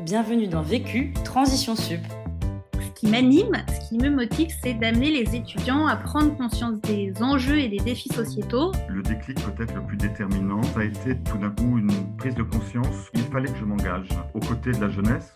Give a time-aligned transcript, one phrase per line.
[0.00, 2.00] Bienvenue dans Vécu, Transition Sup.
[2.74, 7.14] Ce qui m'anime, ce qui me motive, c'est d'amener les étudiants à prendre conscience des
[7.22, 8.72] enjeux et des défis sociétaux.
[8.90, 12.42] Le déclic peut-être le plus déterminant, ça a été tout d'un coup une prise de
[12.42, 13.10] conscience.
[13.14, 15.32] Il fallait que je m'engage aux côtés de la jeunesse.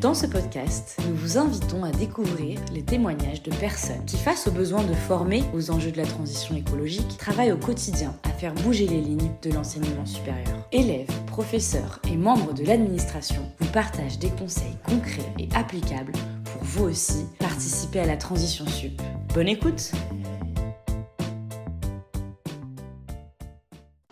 [0.00, 4.50] Dans ce podcast, nous vous invitons à découvrir les témoignages de personnes qui, face aux
[4.50, 8.86] besoins de former aux enjeux de la transition écologique, travaillent au quotidien à faire bouger
[8.86, 10.66] les lignes de l'enseignement supérieur.
[10.72, 16.12] Élèves, professeurs et membres de l'administration vous partagent des conseils concrets et applicables
[16.44, 19.02] pour vous aussi participer à la transition sup.
[19.34, 19.92] Bonne écoute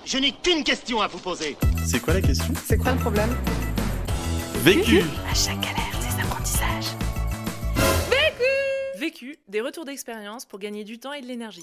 [0.04, 1.56] Je n'ai qu'une question à vous poser.
[1.86, 2.52] C'est quoi la question?
[2.66, 3.30] C'est quoi le problème?
[4.62, 6.96] Vécu À chaque galère, des apprentissages.
[8.98, 11.62] Vécu, des retours d'expérience pour gagner du temps et de l'énergie.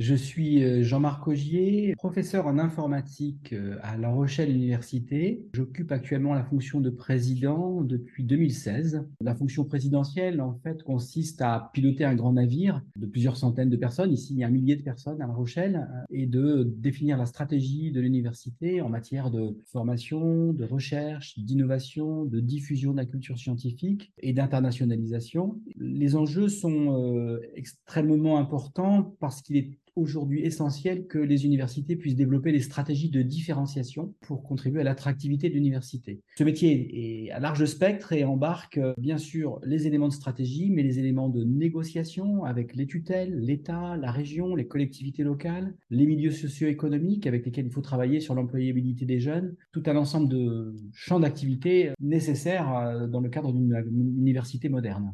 [0.00, 5.46] Je suis euh, Jean-Marc Augier, professeur en informatique euh, à La Rochelle Université.
[5.52, 9.06] J'occupe actuellement la fonction de président depuis 2016.
[9.20, 13.76] La fonction présidentielle, en fait, consiste à piloter un grand navire de plusieurs centaines de
[13.76, 14.12] personnes.
[14.12, 17.16] Ici, il y a un millier de personnes à La Rochelle euh, et de définir
[17.16, 23.06] la stratégie de l'université en matière de formation, de recherche, d'innovation, de diffusion de la
[23.06, 25.60] culture scientifique et d'internationalisation.
[25.76, 32.52] Les enjeux sont extrêmement importants parce qu'il est aujourd'hui essentiel que les universités puissent développer
[32.52, 36.20] des stratégies de différenciation pour contribuer à l'attractivité de l'université.
[36.36, 40.82] Ce métier est à large spectre et embarque bien sûr les éléments de stratégie, mais
[40.82, 46.32] les éléments de négociation avec les tutelles, l'État, la région, les collectivités locales, les milieux
[46.32, 51.20] socio-économiques avec lesquels il faut travailler sur l'employabilité des jeunes, tout un ensemble de champs
[51.20, 55.12] d'activité nécessaires dans le cadre d'une université moderne.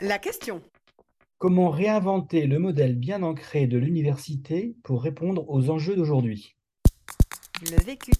[0.00, 0.62] La question.
[1.40, 6.54] Comment réinventer le modèle bien ancré de l'université pour répondre aux enjeux d'aujourd'hui
[7.62, 8.10] Le vécu.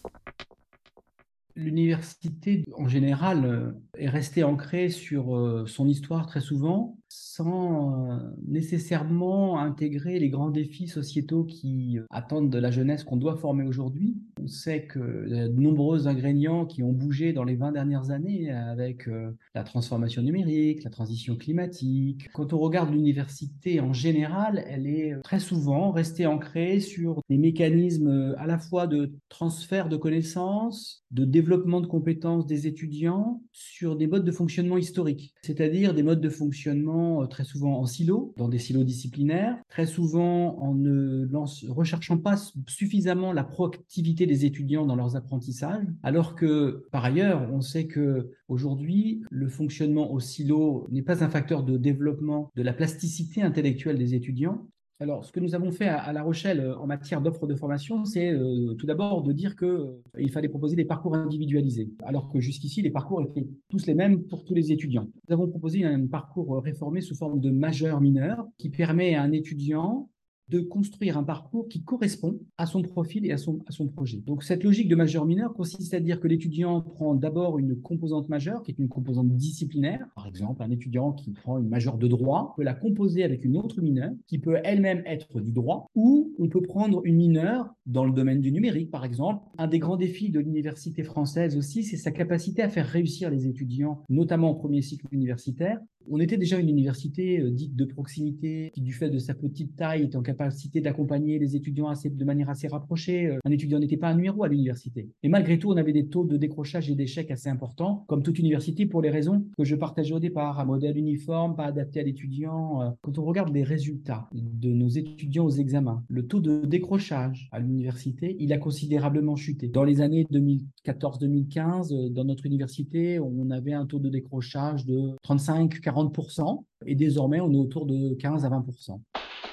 [1.54, 10.28] L'université, en général, est restée ancrée sur son histoire très souvent, sans nécessairement intégrer les
[10.30, 14.16] grands défis sociétaux qui attendent de la jeunesse qu'on doit former aujourd'hui.
[14.42, 19.08] On sait que de nombreux ingrédients qui ont bougé dans les 20 dernières années avec
[19.54, 22.28] la transformation numérique, la transition climatique.
[22.32, 28.34] Quand on regarde l'université en général, elle est très souvent restée ancrée sur des mécanismes
[28.38, 34.06] à la fois de transfert de connaissances, de développement de compétences des étudiants sur des
[34.06, 38.58] modes de fonctionnement historiques, c'est-à-dire des modes de fonctionnement très souvent en silo, dans des
[38.58, 41.28] silos disciplinaires, très souvent en ne
[41.68, 42.36] recherchant pas
[42.66, 48.30] suffisamment la proactivité des étudiants dans leurs apprentissages, alors que par ailleurs, on sait que
[48.48, 53.98] aujourd'hui, le fonctionnement au silo n'est pas un facteur de développement de la plasticité intellectuelle
[53.98, 54.66] des étudiants,
[55.02, 58.30] alors, ce que nous avons fait à, La Rochelle en matière d'offres de formation, c'est
[58.30, 62.82] euh, tout d'abord de dire qu'il euh, fallait proposer des parcours individualisés, alors que jusqu'ici,
[62.82, 65.08] les parcours étaient tous les mêmes pour tous les étudiants.
[65.26, 70.10] Nous avons proposé un parcours réformé sous forme de majeur-mineur qui permet à un étudiant
[70.50, 73.60] de construire un parcours qui correspond à son profil et à son,
[73.94, 74.18] projet.
[74.18, 78.62] Donc cette logique de majeur-mineur consiste à dire que l'étudiant prend d'abord une composante majeure,
[78.62, 80.06] qui est une composante disciplinaire.
[80.14, 83.56] Par exemple, un étudiant qui prend une majeure de droit peut la composer avec une
[83.56, 88.04] autre mineure, qui peut elle-même être du droit, ou on peut prendre une mineure dans
[88.04, 89.42] le domaine du numérique, par exemple.
[89.58, 93.46] Un des grands défis de l'université française aussi, c'est sa capacité à faire réussir les
[93.46, 98.70] étudiants, notamment au premier cycle universitaire, on était déjà une université euh, dite de proximité
[98.74, 102.48] qui, du fait de sa petite taille, était en capacité d'accompagner les étudiants de manière
[102.50, 103.26] assez rapprochée.
[103.26, 105.08] Euh, un étudiant n'était pas un numéro à l'université.
[105.22, 108.38] Et malgré tout, on avait des taux de décrochage et d'échec assez importants, comme toute
[108.38, 110.60] université, pour les raisons que je partageais au départ.
[110.60, 112.82] Un modèle uniforme, pas adapté à l'étudiant.
[112.82, 112.90] Euh.
[113.02, 117.60] Quand on regarde les résultats de nos étudiants aux examens, le taux de décrochage à
[117.60, 119.68] l'université, il a considérablement chuté.
[119.68, 125.80] Dans les années 2014-2015, dans notre université, on avait un taux de décrochage de 35
[126.08, 129.00] 40%, et désormais on est autour de 15 à 20%.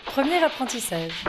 [0.06, 1.25] Premier apprentissage.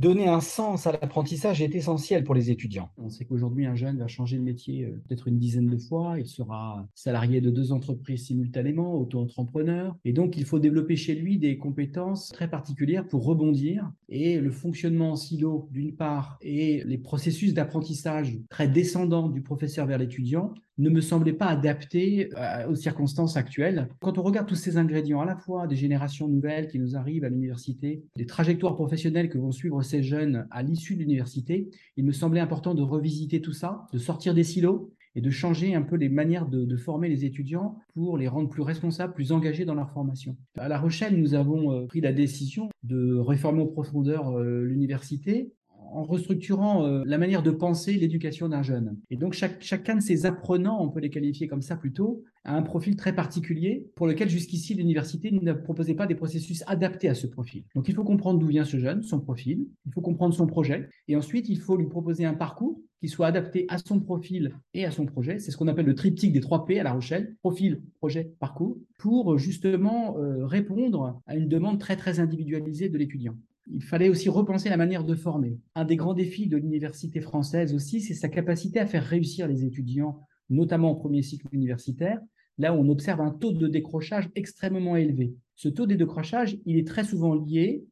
[0.00, 2.88] Donner un sens à l'apprentissage est essentiel pour les étudiants.
[2.96, 6.14] On sait qu'aujourd'hui, un jeune va changer de métier euh, peut-être une dizaine de fois.
[6.18, 9.94] Il sera salarié de deux entreprises simultanément, auto-entrepreneur.
[10.06, 13.92] Et donc, il faut développer chez lui des compétences très particulières pour rebondir.
[14.08, 19.86] Et le fonctionnement en silo, d'une part, et les processus d'apprentissage très descendants du professeur
[19.86, 23.88] vers l'étudiant ne me semblait pas adapté euh, aux circonstances actuelles.
[24.00, 27.24] Quand on regarde tous ces ingrédients, à la fois des générations nouvelles qui nous arrivent
[27.24, 32.04] à l'université, des trajectoires professionnelles que vont suivre ces jeunes à l'issue de l'université, il
[32.04, 35.82] me semblait important de revisiter tout ça, de sortir des silos et de changer un
[35.82, 39.74] peu les manières de, former les étudiants pour les rendre plus responsables, plus engagés dans
[39.74, 40.36] leur formation.
[40.56, 45.52] À La Rochelle, nous avons euh, pris la décision de réformer en profondeur euh, l'université
[45.92, 48.96] en restructurant euh, la manière de penser l'éducation d'un jeune.
[49.10, 52.56] Et donc chaque, chacun de ces apprenants, on peut les qualifier comme ça plutôt, a
[52.56, 57.14] un profil très particulier pour lequel jusqu'ici l'université ne proposait pas des processus adaptés à
[57.14, 57.64] ce profil.
[57.74, 60.88] Donc il faut comprendre d'où vient ce jeune, son profil, il faut comprendre son projet,
[61.08, 64.84] et ensuite il faut lui proposer un parcours qui soit adapté à son profil et
[64.84, 65.38] à son projet.
[65.38, 68.78] C'est ce qu'on appelle le triptyque des 3 P à La Rochelle, profil, projet, parcours,
[68.98, 73.34] pour justement euh, répondre à une demande très très individualisée de l'étudiant.
[73.72, 75.58] Il fallait aussi repenser la manière de former.
[75.74, 79.64] Un des grands défis de l'université française aussi, c'est sa capacité à faire réussir les
[79.64, 82.20] étudiants, notamment au premier cycle universitaire,
[82.58, 85.34] là on observe un taux de décrochage extrêmement élevé.
[85.54, 87.84] Ce taux de décrochage, il est très souvent lié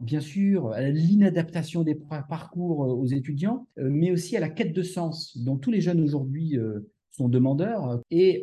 [0.00, 4.72] bien sûr, à l'inadaptation des parcours euh, aux étudiants, euh, mais aussi à la quête
[4.72, 6.80] de sens dont tous les jeunes aujourd'hui euh,
[7.16, 8.00] sont demandeurs.
[8.10, 8.42] Et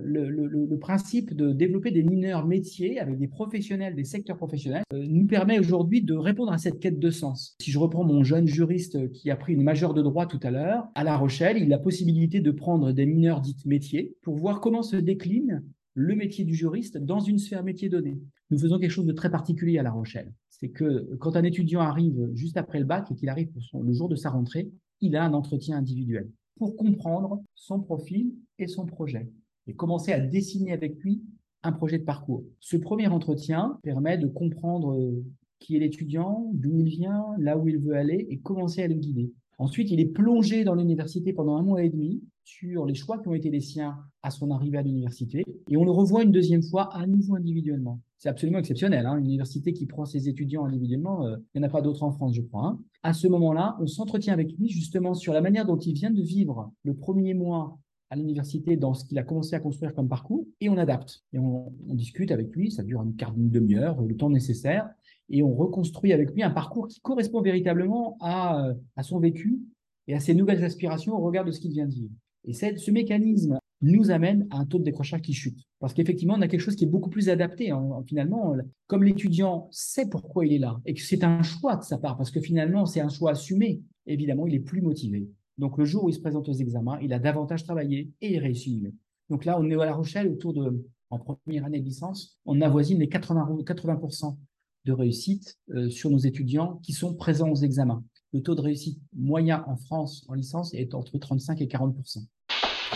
[0.00, 5.58] le, principe de développer des mineurs métiers avec des professionnels, des secteurs professionnels, nous permet
[5.58, 7.56] aujourd'hui de répondre à cette quête de sens.
[7.60, 10.50] Si je reprends mon jeune juriste qui a pris une majeure de droit tout à
[10.50, 14.36] l'heure, à La Rochelle, il a la possibilité de prendre des mineurs dites métiers pour
[14.36, 15.62] voir comment se décline
[15.94, 18.18] le métier du juriste dans une sphère métier donnée.
[18.50, 20.32] Nous faisons quelque chose de très particulier à La Rochelle.
[20.50, 23.50] C'est que quand un étudiant arrive juste après le bac et qu'il arrive
[23.80, 28.66] le jour de sa rentrée, il a un entretien individuel pour comprendre son profil et
[28.66, 29.28] son projet
[29.66, 31.22] et commencer à dessiner avec lui
[31.62, 32.44] un projet de parcours.
[32.60, 35.24] Ce premier entretien permet de comprendre euh,
[35.58, 38.94] qui est l'étudiant, d'où il vient, là où il veut aller et commencer à le
[38.94, 39.32] guider.
[39.58, 43.28] Ensuite, il est plongé dans l'université pendant un mois et demi sur les choix qui
[43.28, 45.44] ont été les siens à son arrivée à l'université.
[45.68, 48.00] Et on le revoit une deuxième fois à nouveau individuellement.
[48.18, 49.06] C'est absolument exceptionnel.
[49.06, 49.18] Hein.
[49.18, 52.12] Une université qui prend ses étudiants individuellement, euh, il n'y en a pas d'autres en
[52.12, 52.66] France, je crois.
[52.66, 52.78] Hein.
[53.02, 56.22] À ce moment-là, on s'entretient avec lui justement sur la manière dont il vient de
[56.22, 57.78] vivre le premier mois
[58.10, 61.24] à l'université dans ce qu'il a commencé à construire comme parcours et on adapte.
[61.32, 64.88] Et on, discute avec lui, ça dure une quart d'une demi-heure, le temps nécessaire,
[65.30, 69.60] et on reconstruit avec lui un parcours qui correspond véritablement euh, à son vécu
[70.06, 72.14] et à ses nouvelles aspirations au regard de ce qu'il vient de vivre.
[72.44, 75.58] Et ce mécanisme nous amène à un taux de décrochage qui chute.
[75.78, 77.72] Parce qu'effectivement, on a quelque chose qui est beaucoup plus adapté.
[78.06, 78.54] finalement,
[78.86, 82.16] comme l'étudiant sait pourquoi il est là et que c'est un choix de sa part,
[82.16, 85.28] parce que finalement, c'est un choix assumé, évidemment, il est plus motivé.
[85.58, 88.38] Donc, le jour où il se présente aux examens, il a davantage travaillé et il
[88.38, 88.94] réussit mieux.
[89.30, 92.60] Donc là, on est à La Rochelle autour de, en première année de licence, on
[92.60, 94.36] avoisine les 80, 80%
[94.84, 98.04] de réussite euh, sur nos étudiants qui sont présents aux examens.
[98.32, 101.94] Le taux de réussite moyen en France en licence est entre 35 et 40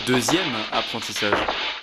[0.07, 1.37] Deuxième apprentissage.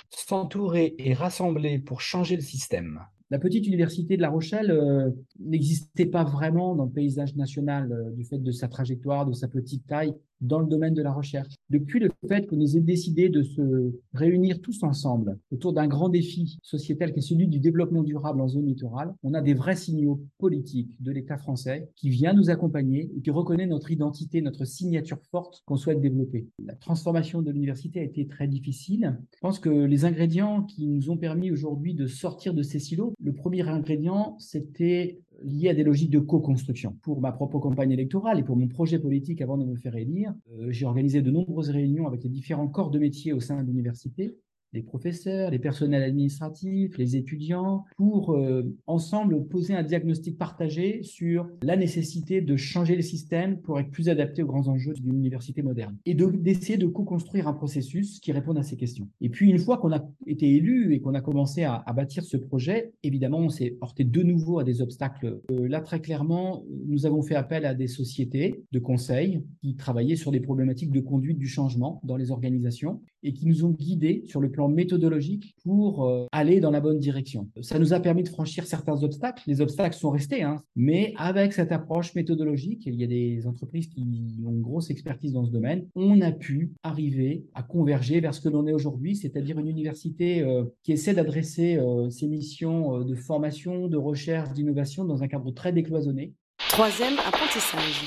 [0.09, 3.01] S'entourer et rassembler pour changer le système.
[3.29, 5.09] La petite université de La Rochelle euh,
[5.39, 9.47] n'existait pas vraiment dans le paysage national euh, du fait de sa trajectoire, de sa
[9.47, 11.55] petite taille dans le domaine de la recherche.
[11.69, 16.57] Depuis le fait nous ayons décidé de se réunir tous ensemble autour d'un grand défi
[16.61, 20.21] sociétal qui est celui du développement durable en zone littorale, on a des vrais signaux
[20.37, 25.19] politiques de l'État français qui vient nous accompagner et qui reconnaît notre identité, notre signature
[25.31, 26.47] forte qu'on souhaite développer.
[26.63, 29.19] La transformation de l'université a été très difficile.
[29.35, 33.13] Je pense que les ingrédients qui nous ont permis aujourd'hui de sortir de ces silos,
[33.19, 36.97] le premier ingrédient, c'était lié à des logiques de co-construction.
[37.01, 40.33] Pour ma propre campagne électorale et pour mon projet politique avant de me faire élire,
[40.53, 43.67] euh, j'ai organisé de nombreuses réunions avec les différents corps de métiers au sein de
[43.67, 44.37] l'université
[44.77, 51.49] les professeurs, les personnels administratifs, les étudiants, pour euh, ensemble poser un diagnostic partagé sur
[51.63, 55.63] la nécessité de changer le système pour être plus adapté aux grands enjeux d'une université
[55.63, 59.09] moderne et d'essayer de, co-construire un processus qui réponde à ces questions.
[59.19, 62.37] Et puis une fois qu'on a été élu et qu'on a commencé à, bâtir ce
[62.37, 65.41] projet, évidemment, on s'est porté de nouveau à des obstacles.
[65.51, 70.15] Euh, là, très clairement, nous avons fait appel à des sociétés de conseil qui travaillaient
[70.15, 74.21] sur des problématiques de conduite du changement dans les organisations et qui nous ont guidés
[74.25, 77.49] sur le plan méthodologique pour euh, aller dans la bonne direction.
[77.61, 79.43] Ça nous a permis de franchir certains obstacles.
[79.47, 83.87] Les obstacles sont restés, hein, mais avec cette approche méthodologique, il y a des entreprises
[83.87, 84.01] qui
[84.45, 88.41] ont une grosse expertise dans ce domaine, on a pu arriver à converger vers ce
[88.41, 93.15] que l'on est aujourd'hui, c'est-à-dire une université euh, qui essaie d'adresser euh, ses missions de
[93.15, 96.33] formation, de recherche, d'innovation dans un cadre très décloisonné.
[96.69, 98.03] Troisième apprentissage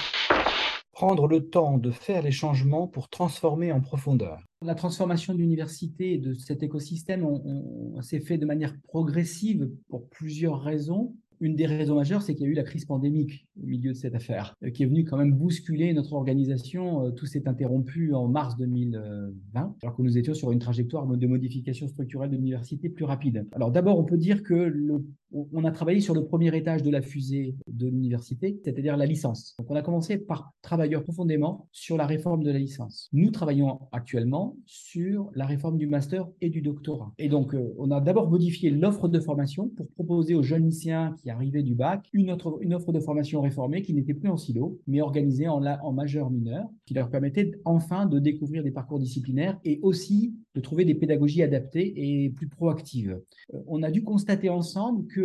[1.00, 4.38] prendre le temps de faire les changements pour transformer en profondeur.
[4.62, 7.26] La transformation de l'université et de cet écosystème
[8.02, 11.14] s'est fait de manière progressive pour plusieurs raisons.
[11.40, 13.96] Une des raisons majeures, c'est qu'il y a eu la crise pandémique au milieu de
[13.96, 17.06] cette affaire, euh, qui est venue quand même bousculer notre organisation.
[17.06, 21.26] Euh, tout s'est interrompu en mars 2020, alors que nous étions sur une trajectoire de
[21.26, 23.46] modification structurelle de l'université plus rapide.
[23.52, 26.90] Alors d'abord, on peut dire que le on a travaillé sur le premier étage de
[26.90, 29.54] la fusée de l'université, c'est-à-dire la licence.
[29.58, 33.08] Donc on a commencé par travailler profondément sur la réforme de la licence.
[33.12, 37.12] Nous travaillons actuellement sur la réforme du master et du doctorat.
[37.18, 41.14] Et donc euh, on a d'abord modifié l'offre de formation pour proposer aux jeunes lycéens
[41.22, 44.36] qui arrivaient du bac une, autre, une offre de formation réformée qui n'était plus en
[44.36, 49.58] silo, mais organisée en, en majeur-mineur, qui leur permettait enfin de découvrir des parcours disciplinaires
[49.64, 53.20] et aussi de trouver des pédagogies adaptées et plus proactives.
[53.54, 55.19] Euh, on a dû constater ensemble que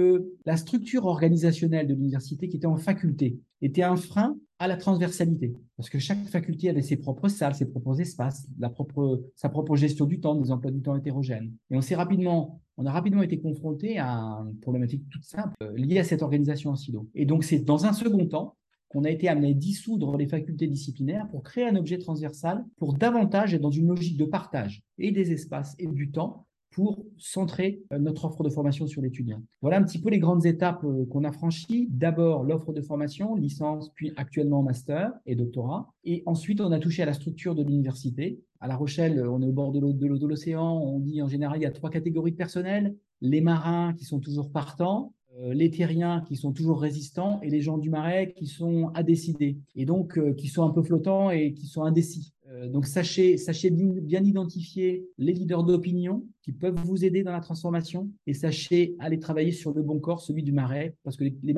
[0.46, 5.54] la structure organisationnelle de l'université qui était en faculté était un frein à la transversalité,
[5.76, 9.76] parce que chaque faculté avait ses propres salles, ses propres espaces, la propre, sa propre
[9.76, 11.52] gestion du temps, des emplois du temps hétérogènes.
[11.70, 14.08] Et on s'est rapidement, on a rapidement été confronté à
[14.50, 17.10] une problématique toute simple euh, liée à cette organisation en silo.
[17.16, 18.56] Et donc c'est dans un second temps
[18.88, 22.94] qu'on a été amené à dissoudre les facultés disciplinaires pour créer un objet transversal pour
[22.94, 27.82] davantage être dans une logique de partage et des espaces et du temps pour centrer
[27.94, 29.42] euh, notre offre de formation sur l'étudiant.
[29.62, 31.88] Voilà un petit peu les grandes étapes euh, qu'on a franchies.
[31.90, 35.90] D'abord, l'offre de formation, licence, puis actuellement master et doctorat.
[36.04, 38.42] Et ensuite, on a touché à la structure de l'université.
[38.60, 40.78] À La Rochelle, on est au bord de l'océan.
[40.78, 42.98] On dit en général, il y a trois catégories de personnel.
[43.22, 47.62] Les marins qui sont toujours partants, euh, les terriens qui sont toujours résistants et les
[47.62, 51.54] gens du marais qui sont à décider et donc qui sont un peu flottants et
[51.54, 52.35] qui sont indécis.
[52.52, 53.38] Euh, donc sachez,
[53.72, 59.20] bien identifier les leaders d'opinion qui peuvent vous aider dans la transformation et sachez aller
[59.20, 61.54] travailler sur le bon corps, celui du marais, parce que les,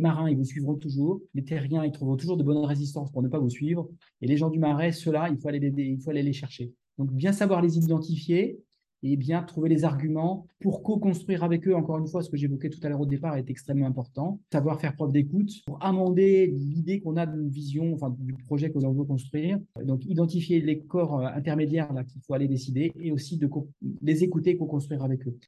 [0.00, 3.28] marins, ils vous suivront toujours, les terriens, ils trouveront toujours de bonnes résistances pour ne
[3.28, 3.88] pas vous suivre,
[4.20, 6.70] et les gens du marais, ceux-là, il faut aller les chercher.
[6.98, 8.58] Donc bien savoir les identifier,
[9.02, 11.74] et bien trouver les arguments pour co-construire avec eux.
[11.74, 14.40] Encore une fois, ce que j'évoquais tout à l'heure au départ est extrêmement important.
[14.52, 18.78] Savoir faire preuve d'écoute pour amender l'idée qu'on a d'une vision, enfin du projet que
[18.78, 19.58] l'on veut construire.
[19.84, 23.48] Donc identifier les corps euh, intermédiaires là qu'il faut aller décider et aussi de
[24.02, 25.38] les écouter et co-construire avec eux.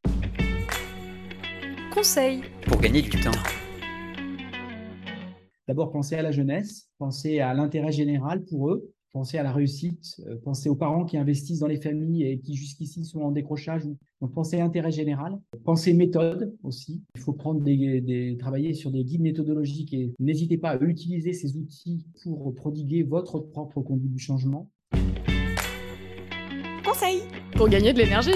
[1.93, 3.31] Conseil pour gagner du temps.
[5.67, 10.21] D'abord, penser à la jeunesse, penser à l'intérêt général pour eux, penser à la réussite,
[10.27, 13.85] euh, penser aux parents qui investissent dans les familles et qui jusqu'ici sont en décrochage.
[14.21, 17.03] Donc penser à l'intérêt général, penser méthode aussi.
[17.15, 22.55] Il faut travailler sur des guides méthodologiques et n'hésitez pas à utiliser ces outils pour
[22.55, 24.71] prodiguer votre propre conduite du changement.
[26.85, 27.21] Conseil
[27.53, 28.33] pour gagner de l'énergie.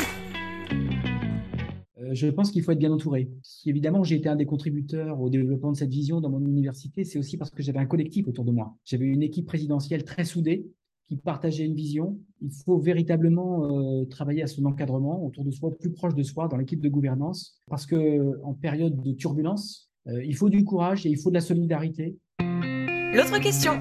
[2.03, 3.31] Euh, je pense qu'il faut être bien entouré.
[3.67, 7.19] Évidemment j'ai été un des contributeurs au développement de cette vision dans mon université, c'est
[7.19, 8.77] aussi parce que j'avais un collectif autour de moi.
[8.85, 10.67] J'avais une équipe présidentielle très soudée
[11.09, 12.19] qui partageait une vision.
[12.41, 16.49] Il faut véritablement euh, travailler à son encadrement autour de soi, plus proche de soi
[16.49, 21.07] dans l'équipe de gouvernance, parce que en période de turbulence, euh, il faut du courage
[21.07, 22.17] et il faut de la solidarité.
[22.41, 23.73] L'autre question.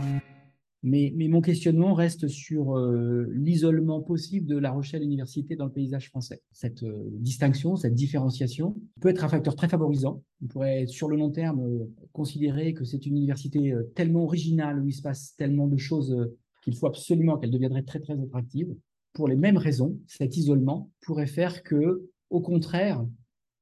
[0.83, 6.09] Mais, mon questionnement reste sur euh, l'isolement possible de La Rochelle Université dans le paysage
[6.09, 6.41] français.
[6.51, 10.23] Cette euh, distinction, cette différenciation peut être un facteur très favorisant.
[10.41, 14.88] On pourrait, sur le long terme, euh, considérer que c'est une université tellement originale, où
[14.88, 16.15] il se passe tellement de choses
[16.63, 18.75] qu'il faut absolument qu'elle deviendrait très, très attractive.
[19.13, 23.05] Pour les mêmes raisons, cet isolement pourrait faire que, au contraire,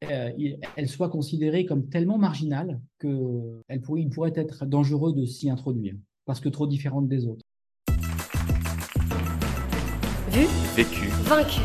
[0.02, 5.96] elle soit considérée comme tellement marginale qu'il pourrait être dangereux de s'y introduire
[6.30, 7.42] parce que trop différente des autres.
[10.30, 10.46] Vu
[10.76, 11.08] Vécu.
[11.24, 11.62] Vaincu.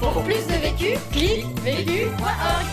[0.00, 2.66] Pour plus de vécu, clique vécu.org.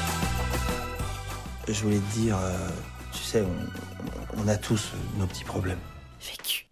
[1.67, 2.69] Je voulais te dire, euh,
[3.11, 5.81] tu sais, on, on a tous nos petits problèmes.
[6.21, 6.68] Vécu.